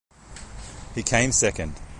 [0.95, 1.79] He came second.